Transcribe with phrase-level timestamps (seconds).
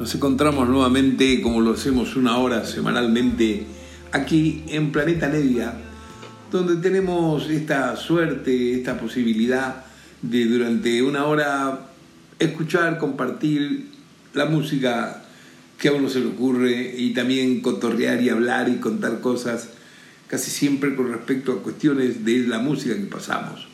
[0.00, 3.66] Nos encontramos nuevamente, como lo hacemos una hora semanalmente,
[4.12, 5.74] aquí en Planeta Nevia,
[6.50, 9.84] donde tenemos esta suerte, esta posibilidad
[10.22, 11.90] de durante una hora
[12.38, 13.90] escuchar, compartir
[14.32, 15.22] la música
[15.76, 19.68] que a uno se le ocurre y también cotorrear y hablar y contar cosas
[20.28, 23.66] casi siempre con respecto a cuestiones de la música que pasamos.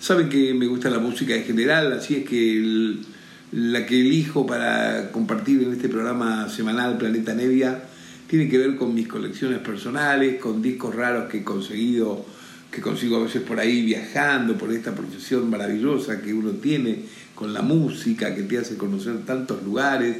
[0.00, 3.06] Saben que me gusta la música en general, así es que el,
[3.52, 7.84] la que elijo para compartir en este programa semanal Planeta Nevia
[8.26, 12.26] tiene que ver con mis colecciones personales, con discos raros que he conseguido,
[12.70, 17.52] que consigo a veces por ahí viajando, por esta profesión maravillosa que uno tiene con
[17.52, 20.16] la música, que te hace conocer tantos lugares,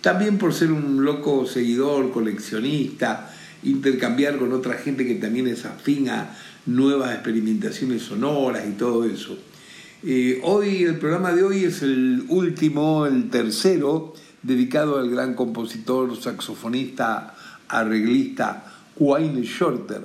[0.00, 6.08] también por ser un loco seguidor, coleccionista, intercambiar con otra gente que también es afín
[6.08, 9.38] a nuevas experimentaciones sonoras y todo eso.
[10.06, 17.34] Hoy, el programa de hoy es el último, el tercero, dedicado al gran compositor, saxofonista,
[17.68, 20.02] arreglista Wayne Shorter.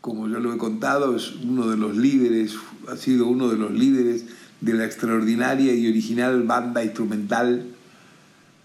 [0.00, 2.54] Como yo lo he contado, es uno de los líderes,
[2.86, 4.24] ha sido uno de los líderes
[4.60, 7.66] de la extraordinaria y original banda instrumental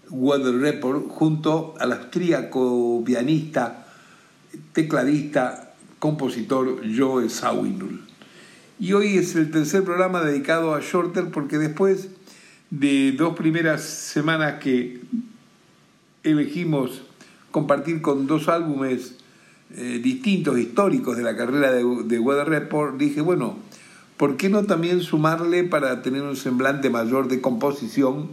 [0.08, 3.88] Weather Report, junto al austríaco pianista,
[4.72, 8.07] tecladista, compositor Joe Sawinul.
[8.80, 12.10] Y hoy es el tercer programa dedicado a Shorter porque después
[12.70, 15.00] de dos primeras semanas que
[16.22, 17.02] elegimos
[17.50, 19.16] compartir con dos álbumes
[19.74, 23.58] eh, distintos, históricos de la carrera de, de Weather Report, dije, bueno,
[24.16, 28.28] ¿por qué no también sumarle para tener un semblante mayor de composición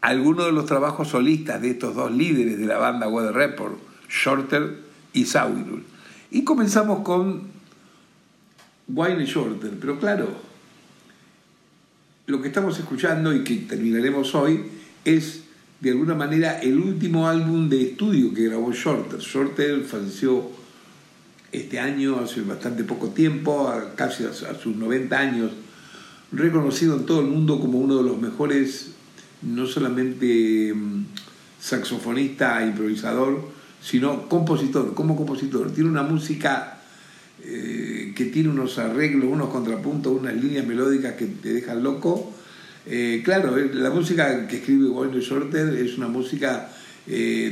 [0.00, 3.74] algunos de los trabajos solistas de estos dos líderes de la banda Weather Report,
[4.08, 4.78] Shorter
[5.12, 5.82] y Sawirul?
[6.30, 7.57] Y comenzamos con
[8.88, 10.28] Wayne Shorter, pero claro,
[12.26, 14.64] lo que estamos escuchando y que terminaremos hoy
[15.04, 15.44] es
[15.80, 19.20] de alguna manera el último álbum de estudio que grabó Shorter.
[19.20, 20.50] Shorter falleció
[21.52, 25.52] este año, hace bastante poco tiempo, casi a, sus 90 años,
[26.32, 28.92] reconocido en todo el mundo como uno de los mejores,
[29.42, 31.04] no solamente mm,
[31.60, 33.40] saxofonista, improvisador,
[33.80, 35.70] sino compositor, como compositor.
[35.70, 36.77] Tiene una música
[37.44, 42.32] eh, que tiene unos arreglos, unos contrapuntos, unas líneas melódicas que te dejan loco.
[42.86, 46.70] Eh, claro, eh, la música que escribe Wayne Shorter es una música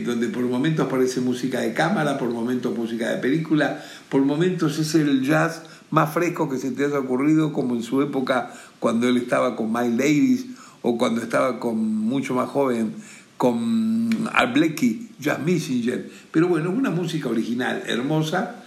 [0.04, 4.94] donde por momentos parece música de cámara, por momentos música de película, por momentos es
[4.96, 9.16] el jazz más fresco que se te haya ocurrido, como en su época cuando él
[9.16, 10.46] estaba con Miles Davis
[10.82, 12.92] o cuando estaba con mucho más joven
[13.36, 16.10] con Al Blecky, Jazz Messenger.
[16.30, 18.64] Pero bueno, una música original, hermosa,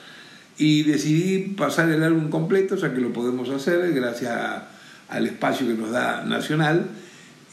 [0.60, 4.38] y decidí pasar el álbum completo, ya que lo podemos hacer gracias
[5.08, 6.86] al espacio que nos da Nacional.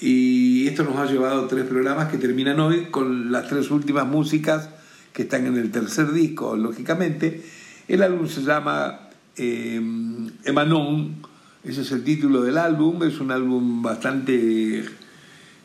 [0.00, 4.68] Y esto nos ha llevado tres programas que terminan hoy con las tres últimas músicas
[5.12, 7.44] que están en el tercer disco, lógicamente.
[7.86, 9.80] El álbum se llama eh,
[10.44, 11.14] Emanon,
[11.62, 14.84] ese es el título del álbum, es un álbum bastante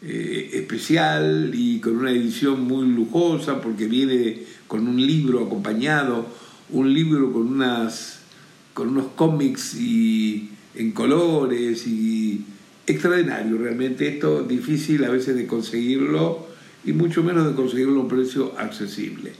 [0.04, 6.28] eh, especial y con una edición muy lujosa porque viene con un libro acompañado
[6.72, 8.20] un libro con, unas,
[8.74, 12.46] con unos cómics y en colores y
[12.88, 16.48] extraordinario realmente esto difícil a veces de conseguirlo
[16.84, 19.34] y mucho menos de conseguirlo a un precio accesible.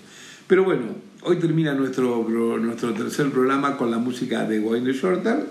[0.48, 2.28] Pero bueno hoy termina nuestro,
[2.60, 5.46] nuestro tercer programa con la música de Wayne Shorter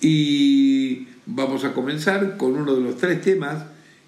[0.00, 3.64] y vamos a comenzar con uno de los tres temas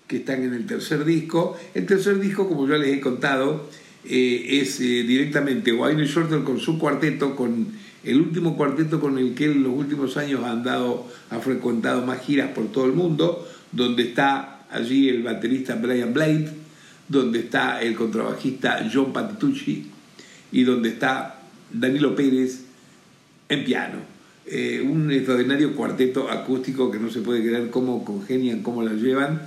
[0.07, 1.57] que están en el tercer disco.
[1.75, 3.69] El tercer disco como ya les he contado
[4.05, 7.69] eh, es eh, directamente Wayne Shorter con su cuarteto, con
[8.03, 12.21] el último cuarteto con el que en los últimos años ha andado, ha frecuentado más
[12.23, 16.51] giras por todo el mundo, donde está allí el baterista Brian Blade,
[17.09, 19.87] donde está el contrabajista John Patitucci
[20.53, 21.43] y donde está
[21.73, 22.65] Danilo Pérez
[23.49, 23.99] en piano.
[24.47, 29.43] Eh, un extraordinario cuarteto acústico que no se puede creer cómo congenian, cómo la llevan.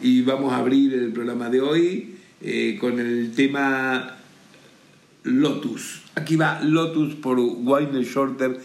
[0.00, 4.16] Y vamos a abrir el programa de hoy eh, con el tema
[5.24, 6.02] Lotus.
[6.14, 8.60] Aquí va Lotus por Wayne Shorter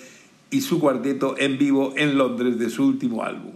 [0.52, 3.53] y su cuarteto en vivo en Londres de su último álbum.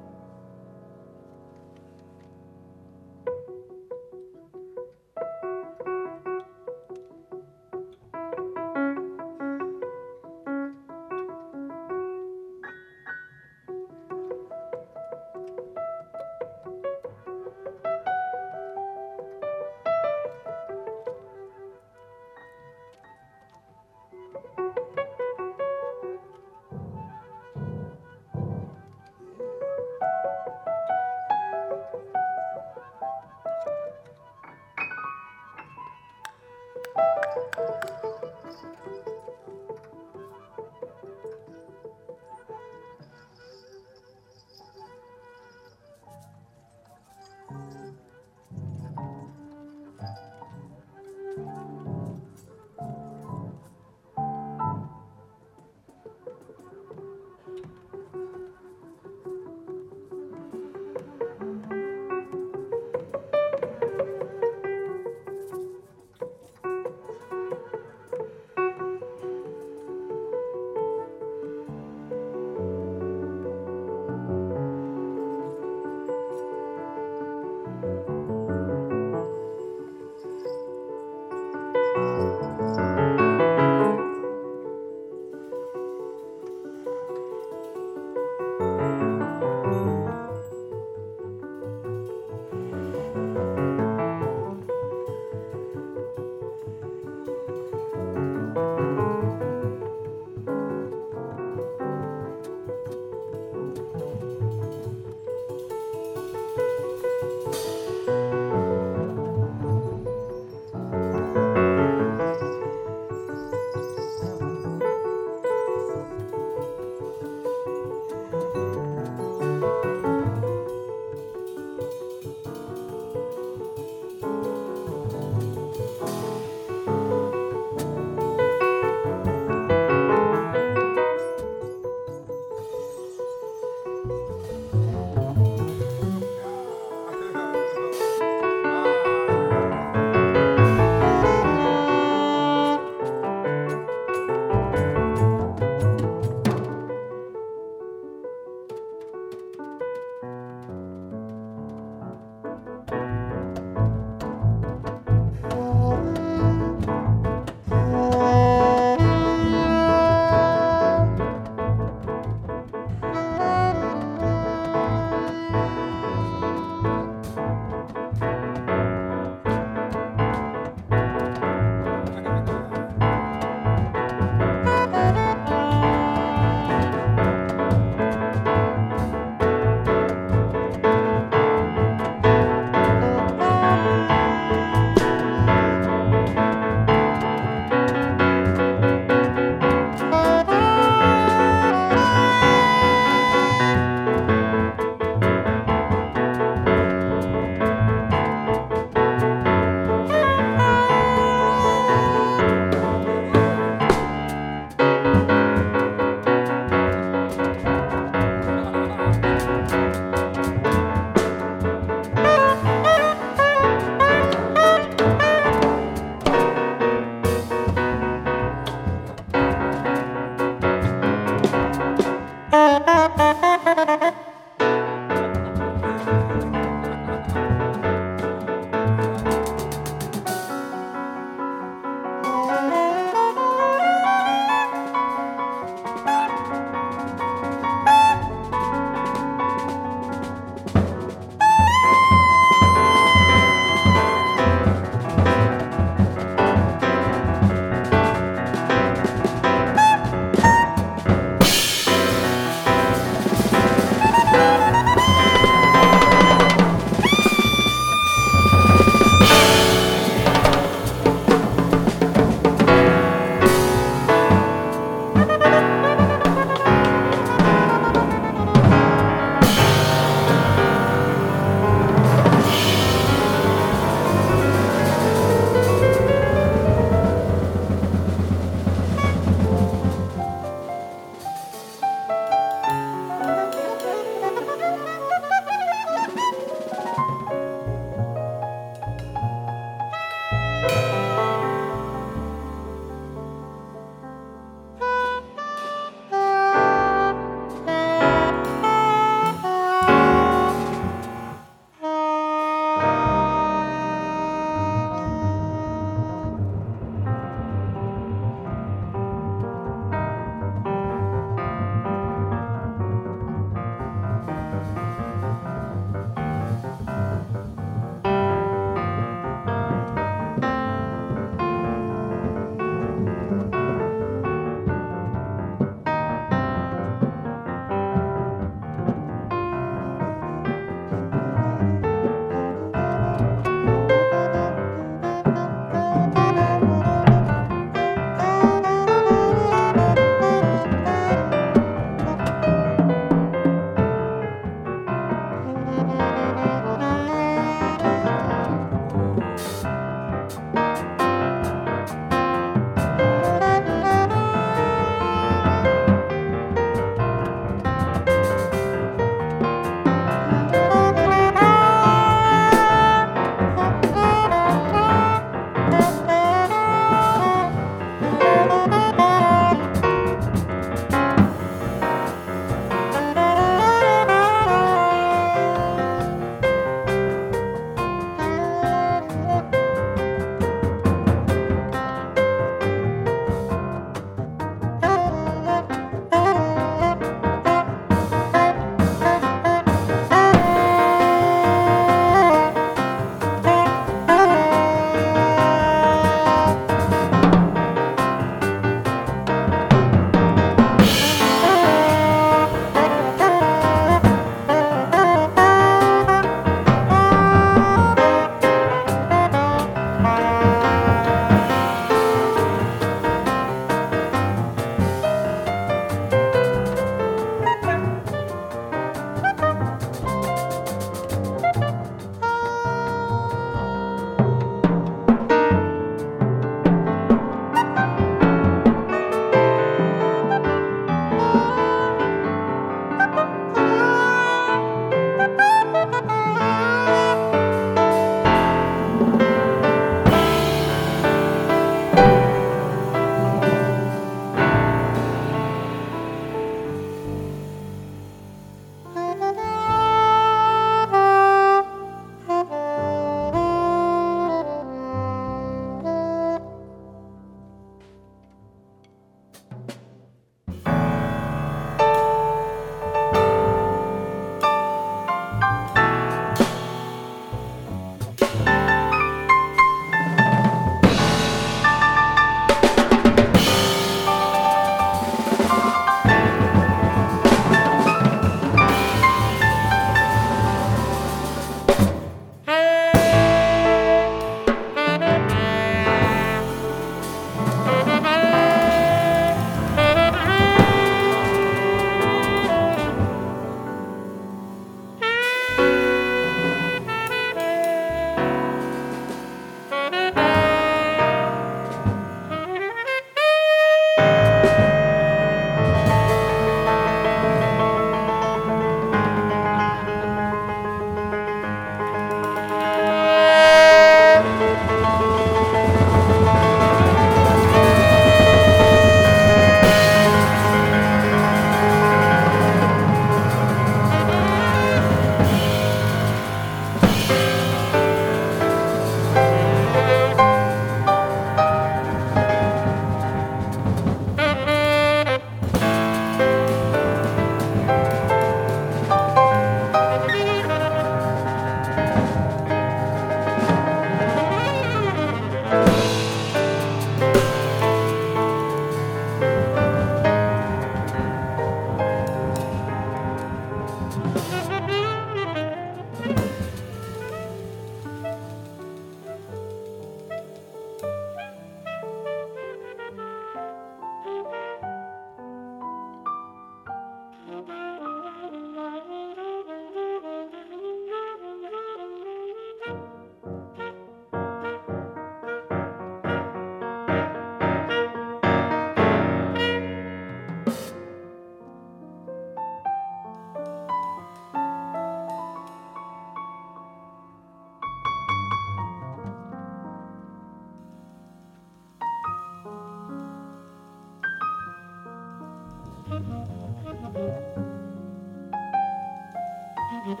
[599.86, 600.00] Thank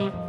[0.00, 0.23] you.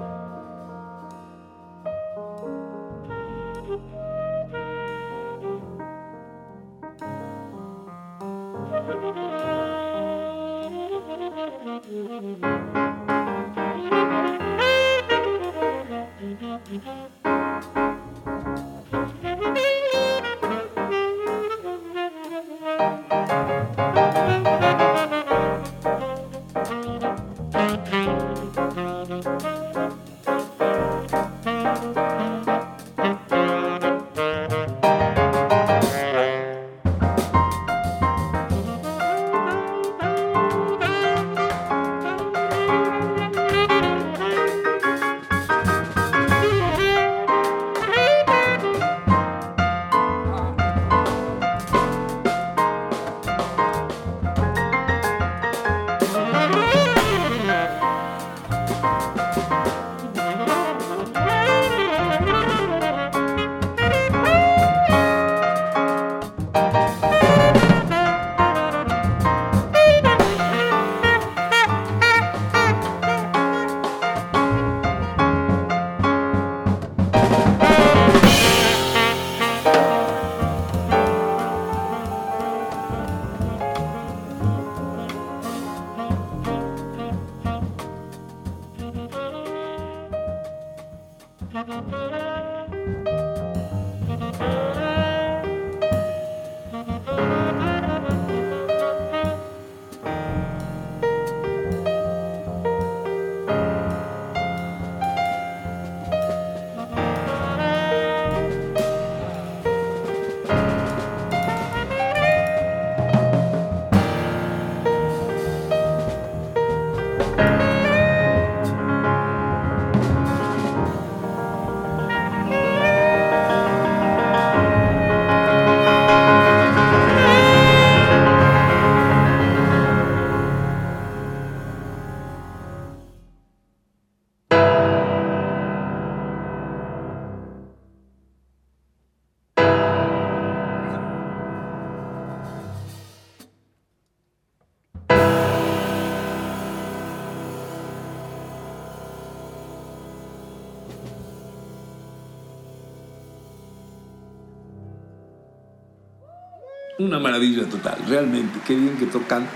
[157.06, 159.48] Una maravilla total, realmente, qué bien que tocan,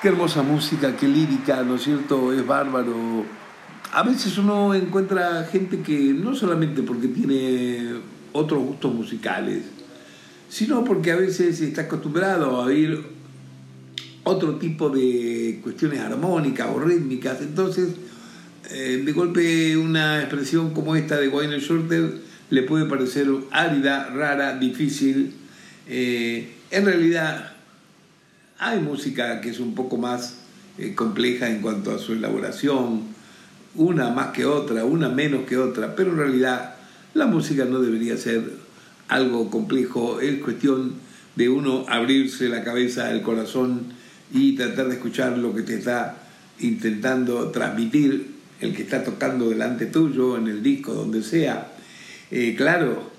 [0.00, 2.32] qué hermosa música, qué lírica, ¿no es cierto?
[2.32, 3.24] Es bárbaro.
[3.92, 7.94] A veces uno encuentra gente que no solamente porque tiene
[8.30, 9.64] otros gustos musicales,
[10.48, 13.04] sino porque a veces está acostumbrado a oír
[14.22, 17.40] otro tipo de cuestiones armónicas o rítmicas.
[17.40, 17.96] Entonces,
[18.70, 22.14] eh, de golpe una expresión como esta de Wayne Shorter
[22.50, 25.41] le puede parecer árida, rara, difícil
[25.88, 27.52] eh, en realidad
[28.58, 30.38] hay música que es un poco más
[30.78, 33.02] eh, compleja en cuanto a su elaboración,
[33.74, 36.76] una más que otra, una menos que otra, pero en realidad
[37.14, 38.52] la música no debería ser
[39.08, 40.94] algo complejo, es cuestión
[41.36, 43.92] de uno abrirse la cabeza, el corazón
[44.32, 46.18] y tratar de escuchar lo que te está
[46.60, 51.72] intentando transmitir el que está tocando delante tuyo, en el disco, donde sea.
[52.30, 53.10] Eh, claro,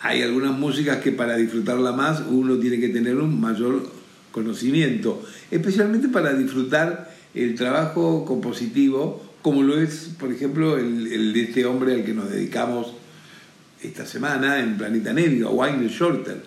[0.00, 3.86] hay algunas músicas que para disfrutarla más uno tiene que tener un mayor
[4.32, 11.66] conocimiento, especialmente para disfrutar el trabajo compositivo, como lo es, por ejemplo, el, de este
[11.66, 12.94] hombre al que nos dedicamos
[13.82, 16.42] esta semana en Planeta Negro, Wayne Shorter.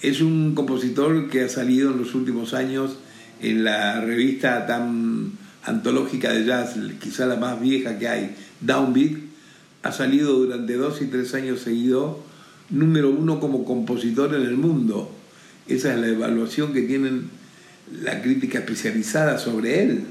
[0.00, 2.96] Es un compositor que ha salido en los últimos años
[3.40, 5.32] en la revista tan
[5.64, 9.12] antológica de jazz, quizá la más vieja que hay, Downbeat,
[9.82, 12.16] ha salido durante dos y tres años seguidos
[12.72, 15.10] número uno como compositor en el mundo.
[15.68, 17.30] Esa es la evaluación que tienen
[18.02, 20.04] la crítica especializada sobre él.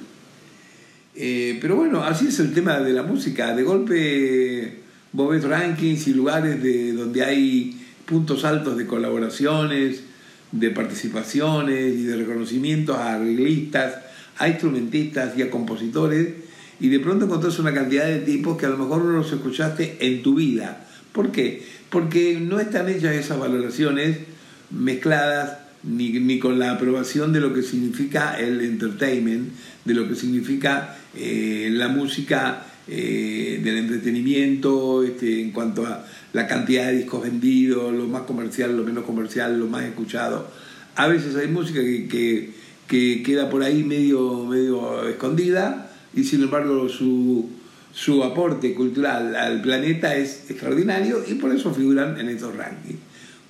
[1.16, 3.54] Eh, pero bueno, así es el tema de la música.
[3.54, 10.04] De golpe vos ves rankings y lugares de, donde hay puntos altos de colaboraciones,
[10.52, 13.96] de participaciones y de reconocimientos a arreglistas,
[14.38, 16.28] a instrumentistas y a compositores,
[16.80, 19.98] y de pronto encontrás una cantidad de tipos que a lo mejor no los escuchaste
[20.00, 20.88] en tu vida.
[21.12, 21.64] ¿Por qué?
[21.92, 24.18] Porque no están hechas esas valoraciones
[24.72, 29.52] mezcladas ni, con la aprobación de lo que significa el entertainment,
[29.84, 36.48] de lo que significa eh, la música eh, del entretenimiento, este, en cuanto a la
[36.48, 40.50] cantidad de discos vendidos, lo más comercial, lo menos comercial, lo más escuchado.
[40.96, 42.52] A veces hay música que,
[42.88, 47.50] que queda por ahí medio, medio escondida y sin embargo su,
[47.94, 53.00] su aporte cultural al planeta es extraordinario y por eso figuran en estos rankings.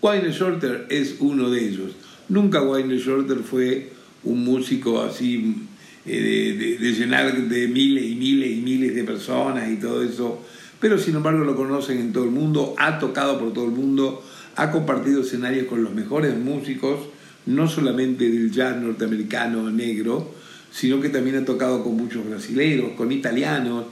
[0.02, 1.92] Wayne Shorter es uno de ellos.
[2.28, 3.92] Nunca Wayne Shorter fue
[4.24, 5.68] un músico así
[6.06, 10.44] eh, de, llenar de miles y miles y miles de personas y todo eso,
[10.80, 14.24] pero sin embargo lo conocen en todo el mundo, ha tocado por todo el mundo,
[14.56, 17.02] ha compartido escenarios con los mejores músicos,
[17.46, 20.34] no solamente del jazz norteamericano negro,
[20.72, 23.86] sino que también ha tocado con muchos brasileños, con italianos.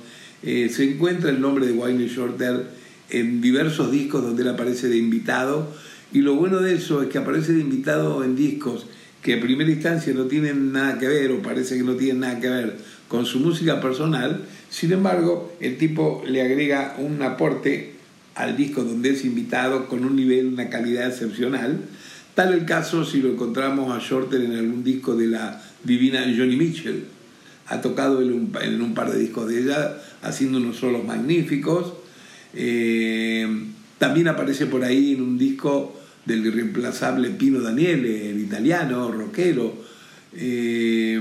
[0.44, 2.68] Eh, se encuentra el nombre de Wayne Shorter
[3.10, 5.74] en diversos discos donde él aparece de invitado,
[6.14, 8.88] y lo bueno de eso es que aparece de invitado en discos
[9.22, 12.40] que en primera instancia no tienen nada que ver o parece que no tienen nada
[12.40, 17.94] que ver con su música personal, sin embargo, el tipo le agrega un aporte
[18.36, 21.80] al disco donde es invitado con un nivel, una calidad excepcional.
[22.36, 26.56] Tal el caso si lo encontramos a Shorter en algún disco de la divina Johnny
[26.56, 27.04] Mitchell.
[27.70, 31.94] Ha tocado en un, par de discos de ella, haciendo unos solos magníficos.
[32.54, 33.48] Eh,
[33.98, 39.76] también aparece por ahí en un disco del irreemplazable Pino Daniele, el italiano, rockero.
[40.34, 41.20] Eh,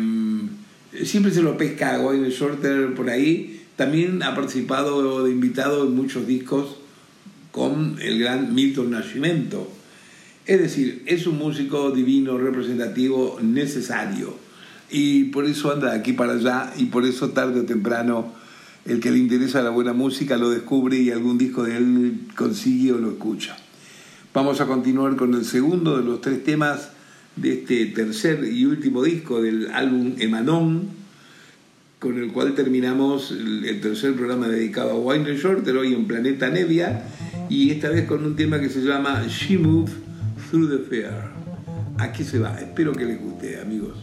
[1.05, 3.63] siempre se lo pesca a Wayne Shorter por ahí.
[3.77, 6.77] También ha participado de invitado en muchos discos
[7.53, 9.71] con el gran Milton Nascimento.
[10.47, 14.48] Es decir, es un músico divino, representativo, necesario.
[14.91, 18.33] Y por eso anda de aquí para allá y por eso tarde o temprano
[18.89, 22.93] el que le interesa la buena música lo descubre y algún disco de él consigue
[22.93, 23.57] o lo escucha.
[24.33, 26.91] Vamos a continuar con el segundo de los tres temas
[27.37, 30.89] de este tercer y último disco del álbum Emanón,
[31.99, 37.05] con el cual terminamos el tercer programa dedicado a Wayne Shorter hoy en Planeta Nevia,
[37.49, 39.93] y esta vez con un tema que se llama She Moved
[40.51, 41.13] Through the Fair.
[41.99, 43.99] Aquí se va, espero que les guste, amigos.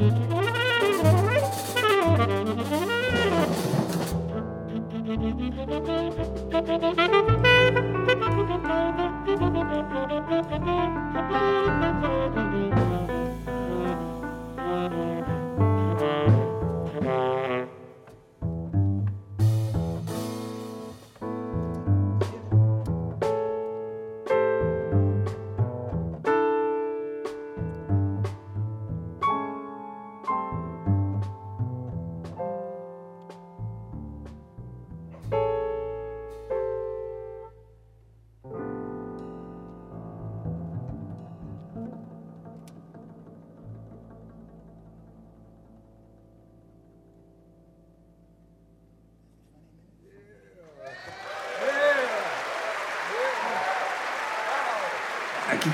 [0.00, 0.29] Aquí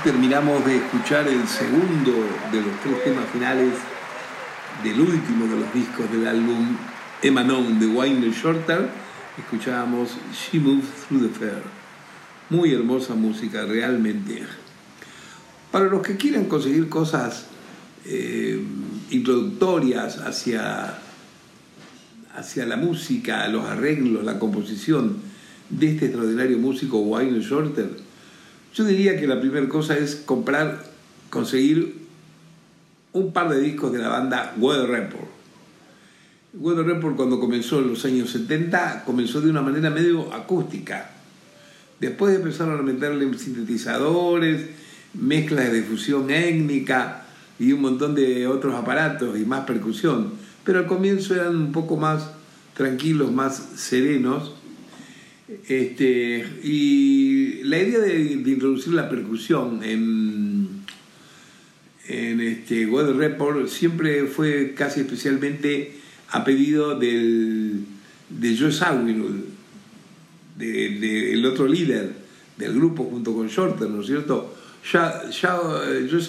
[0.07, 2.13] terminamos de escuchar el segundo
[2.49, 3.73] de los tres temas finales
[4.81, 6.77] del último de los discos del álbum
[7.21, 8.87] Emanon de Wayne Shorter.
[9.37, 11.61] Escuchábamos She Moves Through the Fair.
[12.49, 14.43] Muy hermosa música, realmente.
[15.73, 17.47] Para los que quieran conseguir cosas
[18.05, 18.63] eh,
[19.09, 20.99] introductorias hacia,
[22.33, 25.17] hacia la música, los arreglos, la composición
[25.69, 28.06] de este extraordinario músico Wayne Shorter,
[28.77, 30.83] yo diría que la primera cosa es comprar,
[31.31, 31.95] conseguir
[33.11, 35.27] un par de discos de la banda Weather Report.
[36.53, 41.09] Weather Report cuando comenzó en los años 70 comenzó de una manera medio acústica.
[41.99, 44.67] Después empezaron a meterle sintetizadores,
[45.15, 47.25] mezclas de difusión étnica
[47.57, 50.33] y un montón de otros aparatos y más percusión.
[50.63, 52.29] Pero al comienzo eran un poco más
[52.75, 54.53] tranquilos, más serenos
[55.67, 60.83] este, y la idea de, introducir la percusión en,
[62.07, 65.93] en este Weather Report siempre fue casi especialmente
[66.29, 67.85] a pedido del,
[68.29, 69.45] de Joe Sawinul,
[70.57, 72.11] del de, otro líder
[72.57, 74.53] del grupo junto con Shorter, ¿no es cierto?
[74.91, 76.21] Ya, ya eh, Joe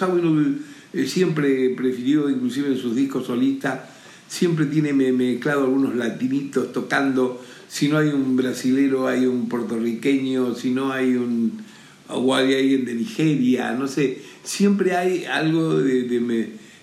[0.93, 3.81] eh, siempre prefirió, inclusive en sus discos solistas,
[4.29, 10.71] siempre tiene mezclado algunos latinitos tocando si no hay un brasilero, hay un puertorriqueño, si
[10.71, 11.61] no hay un
[12.07, 16.03] o hay de Nigeria, no sé, siempre hay algo de,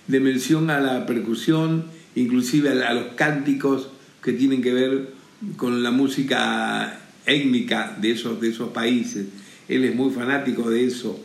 [0.06, 3.88] de, mención a la percusión, inclusive a, los cánticos
[4.22, 5.10] que tienen que ver
[5.56, 9.26] con la música étnica de esos, de esos países.
[9.68, 11.20] Él es muy fanático de eso.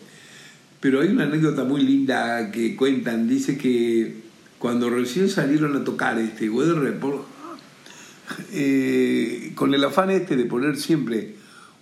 [0.79, 3.27] Pero hay una anécdota muy linda que cuentan.
[3.27, 4.15] Dice que
[4.61, 7.25] cuando recién salieron a tocar este Weather Report,
[8.53, 11.33] eh, con el afán este de poner siempre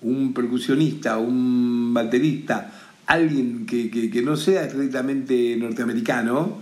[0.01, 6.57] un percusionista, un baterista, alguien que, no sea estrictamente norteamericano,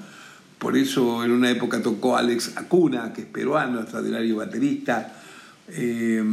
[0.58, 5.22] por eso en una época tocó Alex Acuna, que es peruano, extraordinario baterista,
[5.70, 6.24] eh,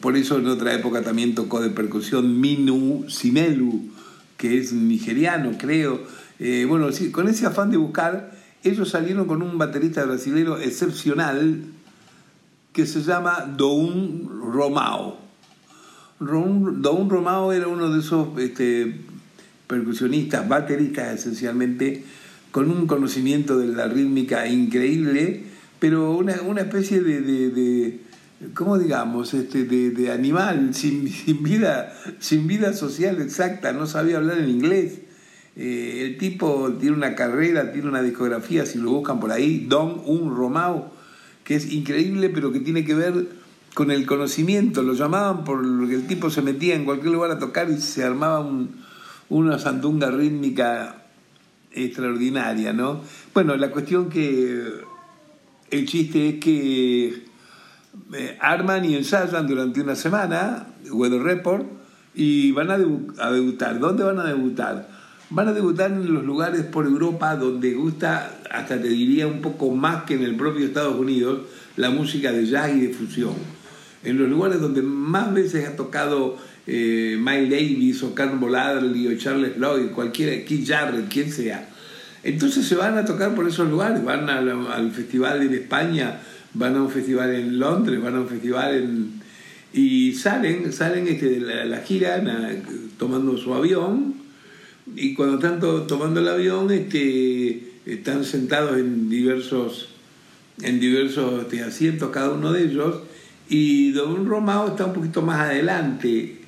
[0.00, 3.82] por eso en otra época también tocó de percusión Minu Simelu,
[4.36, 6.02] que es nigeriano, creo.
[6.38, 8.33] Eh, bueno, sí, con ese afán de buscar,
[8.64, 11.62] ellos salieron con un baterista brasileño excepcional,
[12.72, 15.18] que se llama Doun Romao.
[16.18, 19.00] Doun Romao era uno de esos este,
[19.68, 22.04] percusionistas, bateristas esencialmente,
[22.50, 25.44] con un conocimiento de la rítmica increíble,
[25.78, 28.00] pero una, especie de,
[28.54, 31.04] ¿cómo digamos?, este, de, animal sin,
[31.42, 35.00] vida, sin vida social exacta, no sabía hablar en inglés.
[35.56, 40.02] Eh, el tipo tiene una carrera, tiene una discografía, si lo buscan por ahí, Don
[40.04, 40.92] Un Romao,
[41.44, 43.28] que es increíble, pero que tiene que ver
[43.74, 44.82] con el conocimiento.
[44.82, 47.78] Lo llamaban por lo que el tipo se metía en cualquier lugar a tocar y
[47.80, 48.48] se armaba
[49.28, 51.02] una sandunga rítmica
[51.72, 53.00] extraordinaria, ¿no?
[53.32, 54.62] Bueno, la cuestión que
[55.70, 57.24] el chiste es que
[58.12, 61.66] eh, arman y ensayan durante una semana, Weather Report,
[62.14, 63.78] y van a debutar.
[63.80, 64.93] ¿Dónde van a debutar?
[65.34, 69.74] Van a debutar en los lugares por Europa donde gusta, hasta te diría un poco
[69.74, 71.40] más que en el propio Estados Unidos,
[71.76, 73.34] la música de jazz y de fusión.
[74.04, 79.18] En los lugares donde más veces ha tocado eh, Miles Davis o Carl Adderley o
[79.18, 81.68] Charles Lloyd, cualquiera, Keith Jarrett, quien sea.
[82.22, 86.20] Entonces se van a tocar por esos lugares, van al, festival en España,
[86.52, 89.20] van a un festival en Londres, van a un festival en...
[89.72, 92.22] y salen, salen este, de la, la gira
[92.98, 94.22] tomando su avión
[94.96, 99.88] y cuando están tomando el avión este, están sentados en diversos,
[100.62, 103.02] en diversos este, asientos cada uno de ellos
[103.48, 106.40] y Don Romao está un poquito más adelante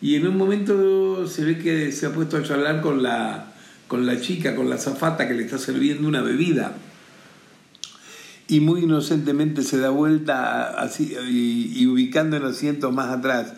[0.00, 3.54] y en un momento se ve que se ha puesto a charlar con la,
[3.88, 6.76] con la chica, con la zafata que le está sirviendo una bebida.
[8.48, 13.54] y muy inocentemente se da vuelta así y, ubicando en asientos más atrás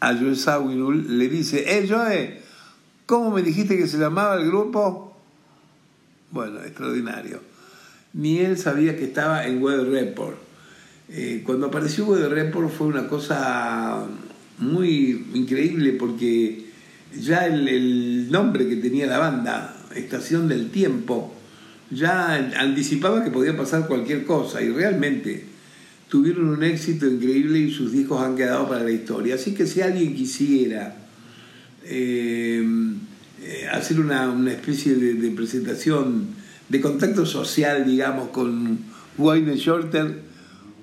[0.00, 2.42] a Joe Zawinul, le dice, eh Joe,
[3.06, 5.16] ¿cómo me dijiste que se llamaba el grupo?
[6.30, 7.40] Bueno, extraordinario.
[8.14, 10.36] Ni él sabía que estaba en Weather Report.
[11.08, 14.06] Eh, cuando apareció Weather Report fue una cosa
[14.58, 16.66] muy increíble porque
[17.18, 21.34] ya el, el nombre que tenía la banda, Estación del Tiempo,
[21.90, 25.44] ya anticipaba que podía pasar cualquier cosa y realmente
[26.08, 29.34] tuvieron un éxito increíble y sus discos han quedado para la historia.
[29.34, 31.01] Así que si alguien quisiera
[31.84, 32.64] eh,
[33.42, 36.28] eh, hacer una, una especie de, presentación,
[36.68, 38.78] de contacto social, digamos, con
[39.18, 40.20] Wayne Shorter,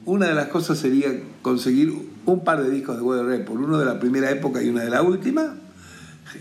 [0.05, 1.09] una de las cosas sería
[1.41, 1.93] conseguir
[2.25, 4.89] un par de discos de Weather Report, uno de la primera época y una de
[4.89, 5.55] la última,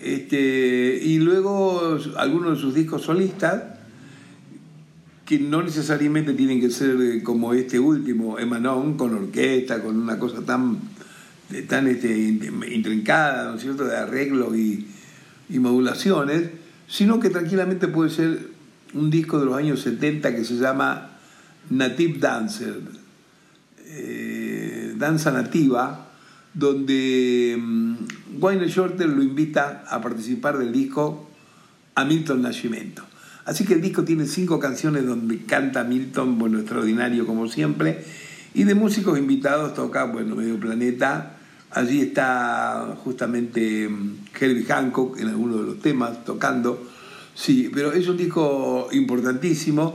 [0.02, 3.62] este, y luego algunos de sus discos solistas,
[5.24, 10.40] que no necesariamente tienen que ser como este último, Emanon, con orquesta, con una cosa
[10.40, 10.78] tan,
[11.68, 14.86] tan este, intrincada, ¿no es cierto?, de arreglos y,
[15.50, 16.50] modulaciones,
[16.86, 18.48] sino que tranquilamente puede ser
[18.92, 21.12] un disco de los años 70 que se llama
[21.70, 22.80] Native Dancer,
[23.86, 26.10] eh, danza nativa,
[26.52, 27.96] donde um,
[28.40, 31.30] Wayne Shorter lo invita a participar del disco
[31.94, 33.04] a Milton Nascimento.
[33.44, 38.04] Así que el disco tiene cinco canciones donde canta Milton, bueno, extraordinario como siempre.
[38.52, 41.37] Y de músicos invitados toca, bueno, Medio Planeta.
[41.70, 43.88] Allí está justamente
[44.38, 46.88] Herbie Hancock en alguno de los temas tocando.
[47.34, 49.94] Sí, pero es un disco importantísimo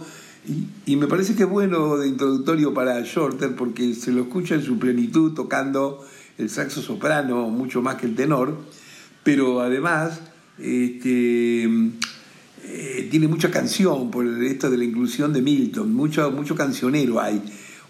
[0.86, 4.62] y, me parece que es bueno de introductorio para Shorter porque se lo escucha en
[4.62, 6.06] su plenitud tocando
[6.38, 8.58] el saxo soprano mucho más que el tenor,
[9.24, 10.20] pero además
[10.60, 17.22] este, eh, tiene mucha canción por esto de la inclusión de Milton, mucho, mucho cancionero
[17.22, 17.42] hay.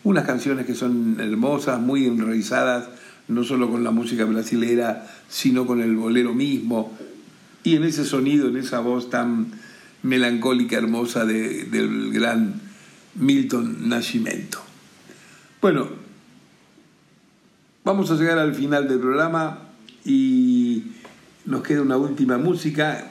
[0.03, 2.89] Unas canciones que son hermosas, muy enraizadas,
[3.27, 6.97] no solo con la música brasilera, sino con el bolero mismo,
[7.63, 9.51] y en ese sonido, en esa voz tan
[10.03, 12.61] melancólica, hermosa de, del gran
[13.15, 14.59] Milton Nascimento.
[15.61, 15.87] Bueno,
[17.85, 19.59] vamos a llegar al final del programa
[20.03, 20.83] y
[21.45, 23.09] nos queda una última música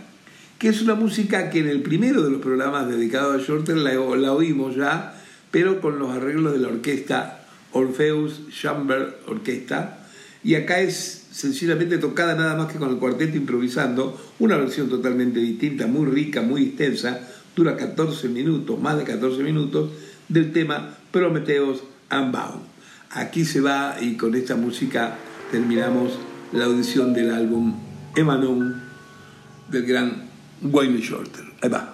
[0.58, 3.94] que es una música que en el primero de los programas dedicados a Shorter la,
[3.94, 10.01] la oímos ya, pero con los arreglos de la orquesta Orpheus Chamber Orquesta,
[10.44, 15.40] y acá es sencillamente tocada nada más que con el cuarteto improvisando, una versión totalmente
[15.40, 17.20] distinta, muy rica, muy extensa,
[17.54, 19.90] dura 14 minutos, más de 14 minutos,
[20.28, 22.62] del tema Prometheus Unbound.
[23.10, 25.16] Aquí se va y con esta música
[25.50, 26.12] terminamos
[26.52, 27.78] la audición del álbum
[28.16, 28.82] Emanon
[29.70, 30.24] del gran
[30.62, 31.44] Wayne Shorter.
[31.62, 31.91] Ahí va.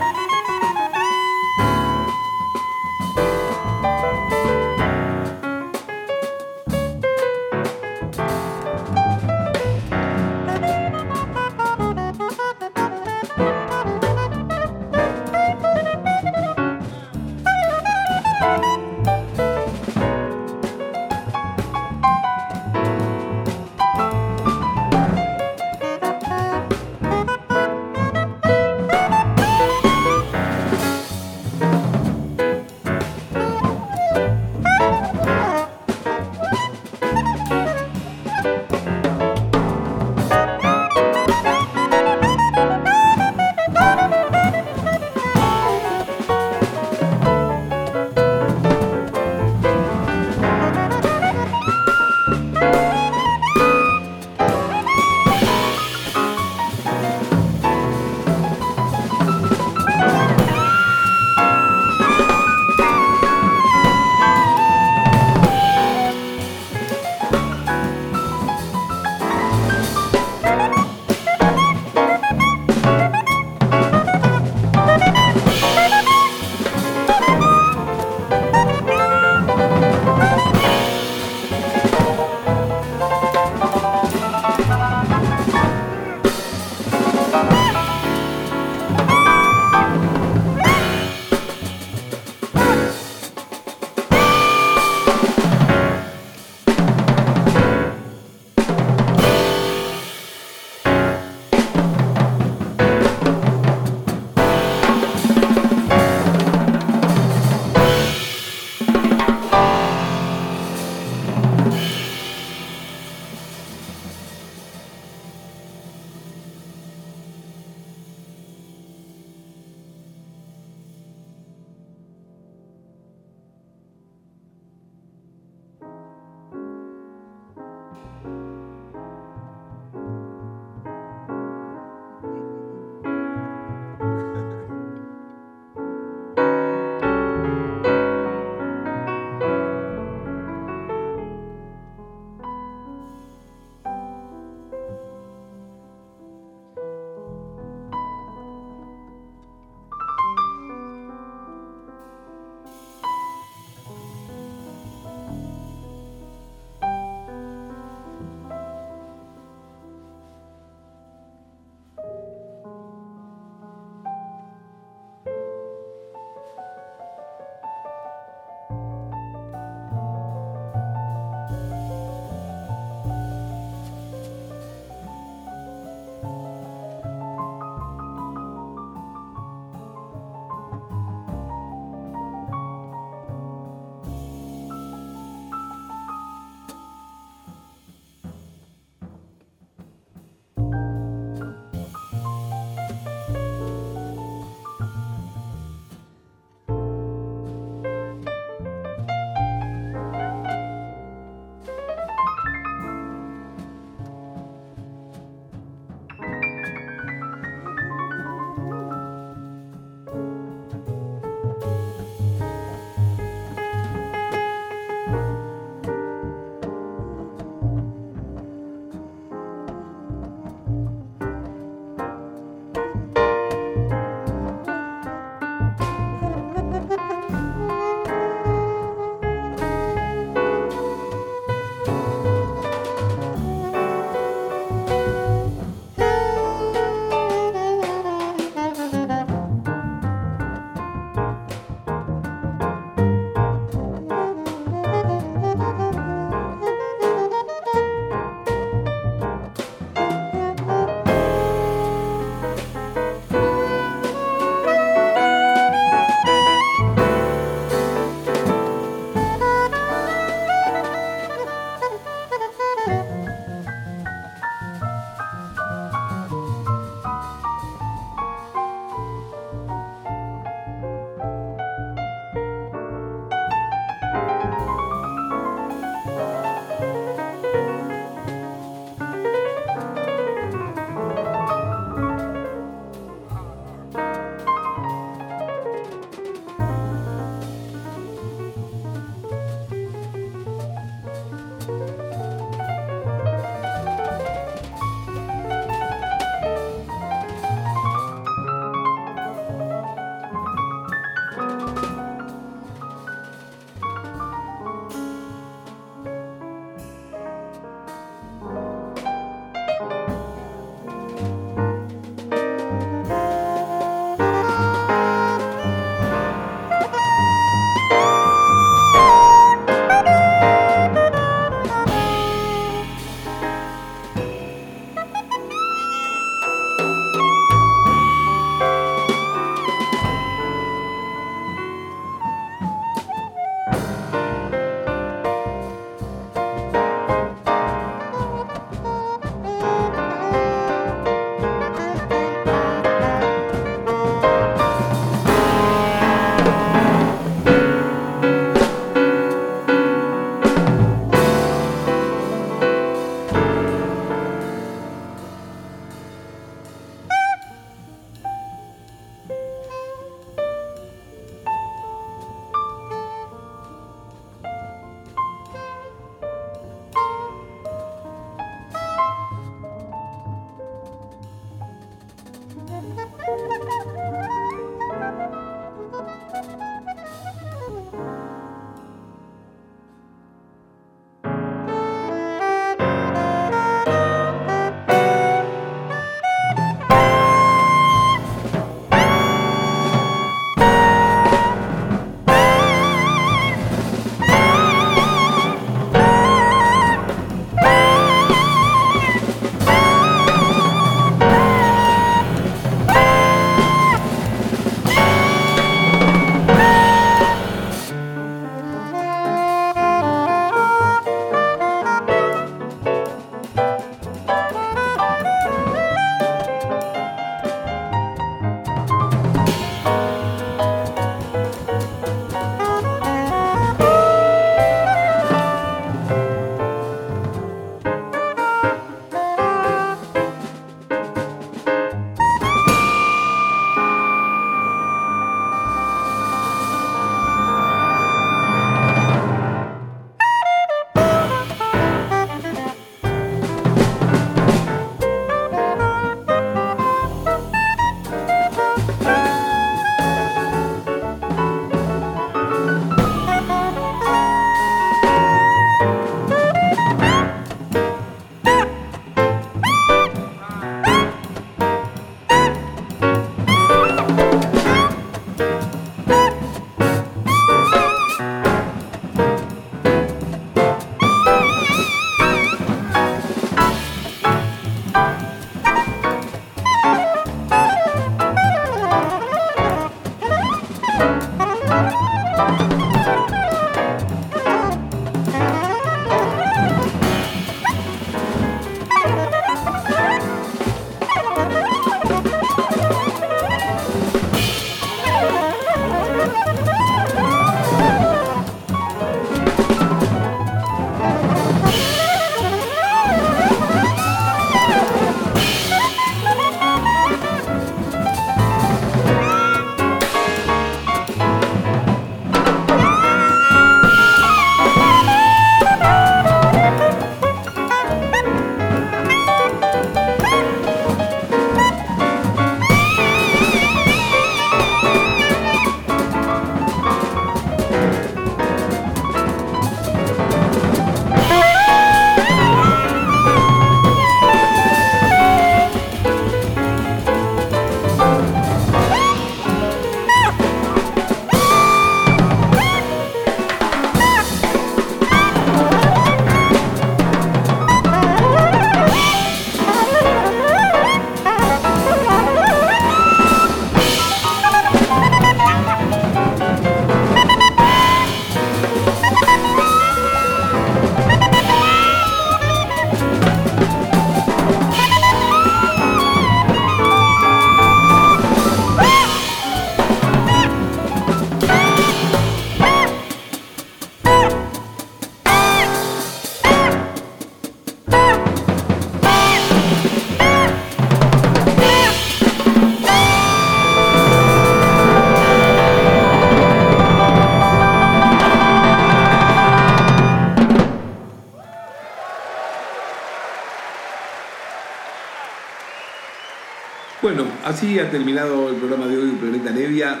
[597.50, 600.00] Así ha terminado el programa de hoy, Planeta Nevia.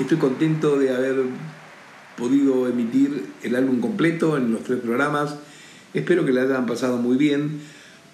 [0.00, 1.14] Estoy contento de haber
[2.16, 5.36] podido emitir el álbum completo en los tres programas.
[5.94, 7.60] Espero que le hayan pasado muy bien.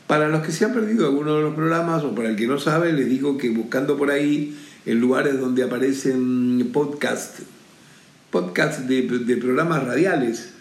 [0.06, 2.58] Para los que se han perdido alguno de los programas o para el que no
[2.58, 4.54] sabe, les digo que buscando por ahí
[4.84, 7.44] en lugares donde aparecen podcasts,
[8.30, 10.52] podcasts de, de programas radiales,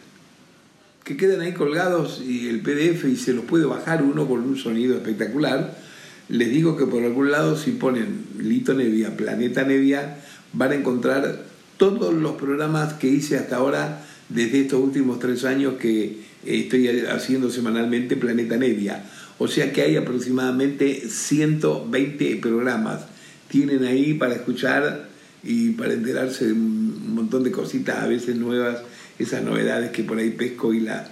[1.04, 4.56] que quedan ahí colgados y el PDF y se los puede bajar uno con un
[4.56, 5.87] sonido espectacular.
[6.30, 10.18] Les digo que por algún lado si ponen Lito Nevia, Planeta Nevia,
[10.54, 11.46] van a encontrar
[11.78, 17.50] todos los programas que hice hasta ahora desde estos últimos tres años que estoy haciendo
[17.50, 19.04] semanalmente Planeta Nevia.
[19.38, 23.06] O sea que hay aproximadamente 120 programas.
[23.48, 25.08] Tienen ahí para escuchar
[25.44, 28.80] y para enterarse de un montón de cositas, a veces nuevas
[29.20, 31.10] esas novedades que por ahí pesco y la,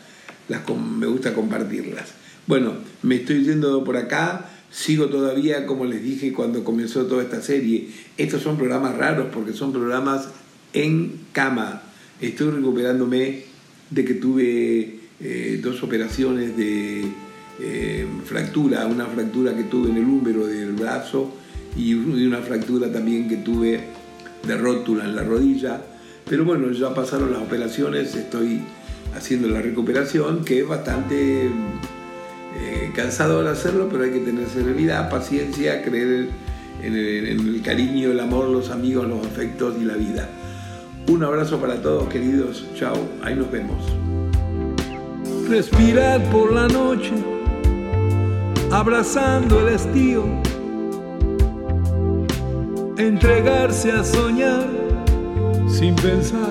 [0.49, 2.09] las me gusta compartirlas.
[2.47, 7.41] Bueno, me estoy yendo por acá, sigo todavía, como les dije cuando comenzó toda esta
[7.41, 10.27] serie, estos son programas raros porque son programas
[10.73, 11.83] en cama.
[12.19, 13.43] Estoy recuperándome
[13.89, 17.05] de que tuve eh, dos operaciones de
[17.59, 21.33] eh, fractura, una fractura que tuve en el húmero del brazo
[21.77, 23.79] y una fractura también que tuve
[24.45, 25.81] de rótula en la rodilla
[26.27, 28.59] pero bueno, ya pasaron las operaciones, estoy
[29.15, 31.51] haciendo la recuperación, que es bastante
[32.57, 36.29] eh, cansado de hacerlo, pero hay que tener serenidad, paciencia, creer
[36.81, 40.29] en el, en el cariño, el amor, los amigos, los afectos y la vida.
[41.07, 42.65] Un abrazo para todos, queridos.
[42.75, 43.83] Chao, ahí nos vemos.
[45.49, 47.13] Respirar por la noche,
[48.71, 50.23] abrazando el estío,
[52.97, 54.65] entregarse a soñar
[55.67, 56.49] sin pensar.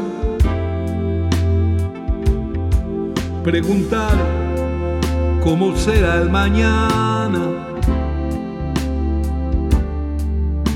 [3.42, 4.43] Preguntar
[5.44, 7.42] cómo será el mañana.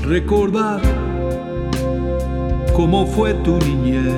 [0.03, 0.79] Recordar
[2.75, 4.13] cómo fue tu niñez.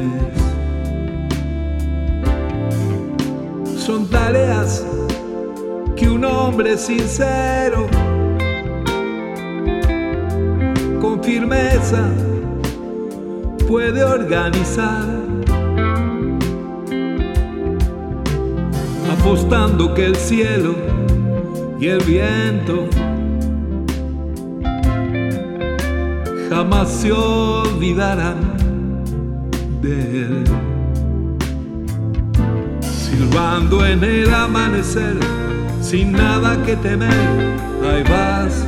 [3.78, 4.86] Son tareas
[5.96, 7.88] que un hombre sincero,
[11.02, 12.10] con firmeza,
[13.68, 15.11] puede organizar.
[19.22, 20.74] Apostando que el cielo
[21.80, 22.88] y el viento
[26.50, 28.38] jamás se olvidarán
[29.80, 30.44] de él.
[32.82, 35.20] Silbando en el amanecer,
[35.82, 38.66] sin nada que temer, ahí vas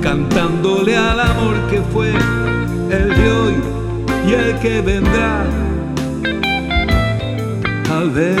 [0.00, 2.12] cantándole al amor que fue
[2.90, 3.77] el de hoy
[4.28, 5.44] y el que vendrá.
[7.84, 8.36] Tal vez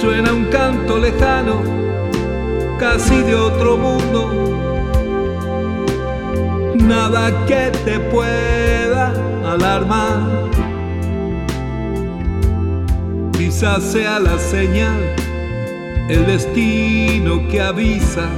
[0.00, 1.62] suena un canto lejano,
[2.78, 4.20] casi de otro mundo.
[6.74, 9.12] Nada que te pueda
[9.44, 10.50] alarmar.
[13.32, 15.00] Quizás sea la señal
[16.08, 18.28] el destino que avisa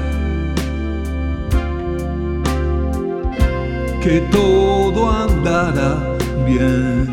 [4.03, 7.12] que todo andará bien.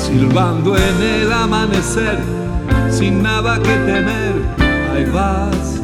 [0.00, 2.18] Silbando en el amanecer,
[2.90, 4.34] sin nada que temer,
[4.92, 5.80] ahí vas.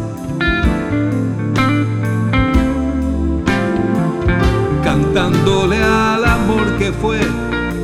[4.82, 7.20] Cantándole al amor que fue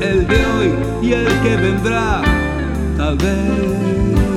[0.00, 2.22] el de hoy y el que vendrá
[2.96, 4.33] tal vez.